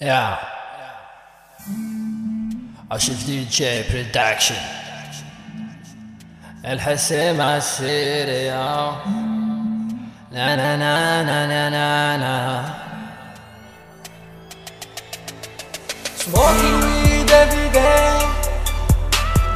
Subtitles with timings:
[0.00, 0.36] Yeah.
[2.90, 4.54] عشف دي جي برودكشن
[6.64, 8.96] الحسيم عالسير يا
[10.32, 12.74] نا نا نا نا نا نا نا
[16.24, 18.12] Smoking weed every day.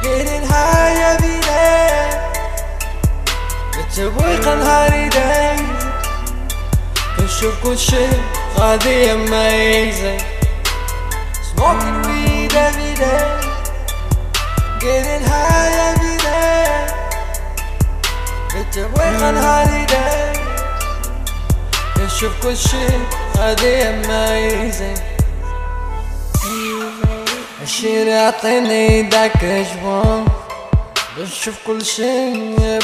[0.03, 2.09] Getting high every day.
[3.77, 5.57] بتسويق نهاري داي
[7.17, 8.07] بنشوف كل شي
[8.57, 10.21] غادي amazing.
[11.49, 13.27] Smoking weed every day.
[14.83, 16.93] Getting high every day.
[18.55, 20.33] بتسويق نهاري داي
[21.97, 22.87] بنشوف كل شي
[23.37, 24.99] غادي amazing.
[27.63, 30.25] الشير يعطيني داك جوان
[31.17, 32.31] بنشوف كل شي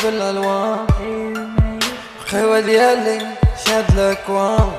[0.04, 0.88] بالالوان
[2.32, 3.28] خيوة ديالي
[3.66, 4.72] شاد الاكوان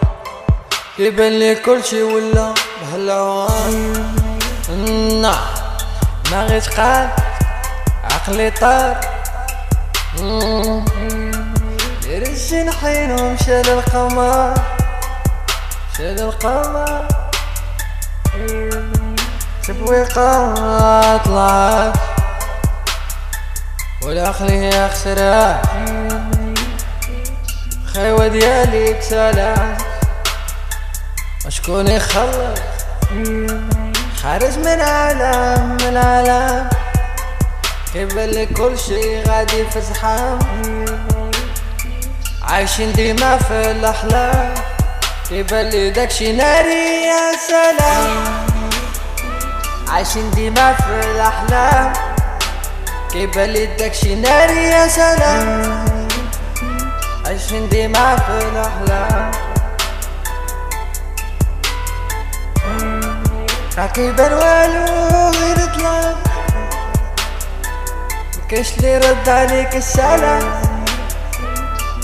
[0.97, 3.93] كيبان لي كل شي ولا بهالعوان.
[5.23, 5.35] نا
[6.31, 7.09] ما غيت قال
[8.05, 9.01] عقلي طار.
[10.21, 10.85] مم.
[12.03, 14.55] دير الجنحين ومشى للقمر
[15.93, 17.05] مشى للقمر
[19.69, 20.55] تبويقة
[21.25, 21.97] طلعت
[24.03, 25.61] والعقلية خسرات
[27.95, 29.86] خيوة ديالي تسالات.
[31.47, 32.61] وشكون يخلص
[34.23, 36.69] خارج من عالم من عالم.
[37.95, 40.39] لي كل شي غادي في زحام
[42.43, 44.55] عايشين ديما في الأحلام.
[45.31, 48.25] لي داكشي ناري يا سلام؟
[49.89, 51.93] عايشين ديما في الأحلام.
[53.15, 55.87] لي داكشي ناري يا سلام؟
[57.27, 59.46] عايشين ديما في الأحلام.
[63.77, 66.17] ما كيبان والو غير ظلام
[68.45, 70.43] مكاش لي رد عليك السلام.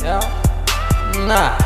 [0.04, 0.20] يا.
[1.28, 1.58] نعم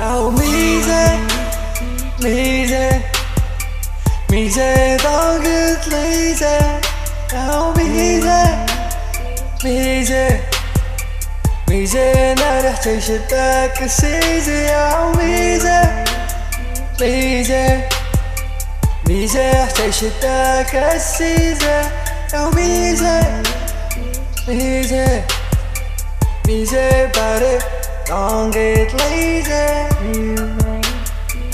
[0.00, 1.18] يا ميزة
[2.22, 3.00] ميزة
[4.30, 6.80] ميزة ضاقت ليزة.
[7.32, 8.66] يا ميزة
[9.64, 10.40] ميزة
[11.68, 14.52] ميزة أنا رح تشدك السيزة.
[14.52, 16.09] يا ميزة.
[17.00, 17.88] Miser,
[19.08, 21.90] miser, sexta cacisa,
[22.30, 23.24] é o miser,
[24.46, 25.24] miser,
[26.46, 27.58] miser, pare,
[28.06, 29.50] don't get lazy.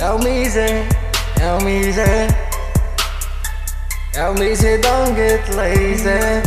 [0.00, 0.84] É o miser,
[1.40, 2.28] é o miser,
[4.14, 6.42] é o miser, don't get lazy.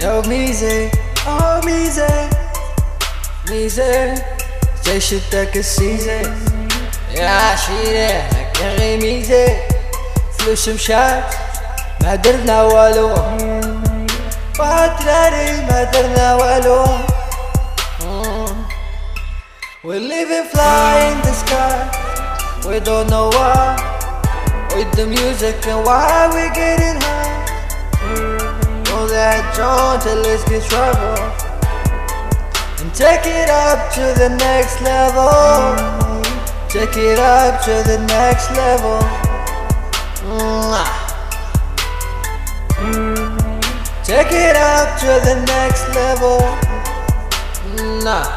[0.00, 0.90] É o miser,
[1.28, 2.28] oh miser,
[3.48, 4.14] miser,
[4.82, 6.60] sexta cacisa.
[7.11, 9.57] يا عشيرة لك يا غي ميزة
[10.37, 11.23] فلوس مشات
[12.01, 13.09] ما درنا والو
[14.59, 16.85] واتراري ما درنا والو
[19.83, 21.77] We live and fly in the sky
[22.67, 23.77] We don't know why
[24.75, 31.21] With the music and why we getting high All that John till let's get trouble
[32.81, 35.78] And take it up to the next level
[36.69, 38.99] Take it up to the next level
[40.27, 40.89] Mwah.
[44.03, 46.39] Take it up to the next level
[48.05, 48.27] Nah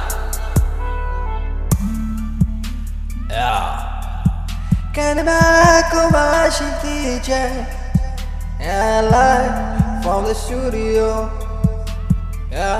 [3.30, 3.84] Yeah.
[4.94, 7.48] كان معاكم عاشق دي جي
[8.60, 9.52] يا لايف
[10.04, 11.28] from the studio
[12.52, 12.78] يا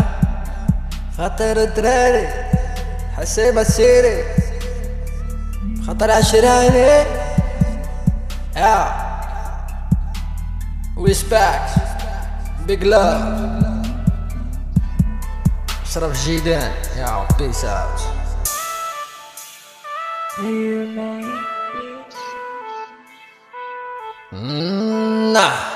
[1.19, 2.28] خطر الدراري
[3.16, 4.25] حسيب السيري
[5.88, 7.05] خطر عشراني
[8.55, 9.03] يا
[10.97, 11.69] respect
[12.67, 13.66] big love
[15.83, 18.02] اشرف جيدان يا peace out
[20.40, 22.16] You make it.
[24.31, 25.72] Nah.